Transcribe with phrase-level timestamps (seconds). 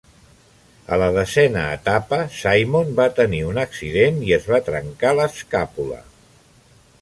[0.95, 6.01] A la desena etapa, Simon va tenir un accident i es va trencar l'escàpula.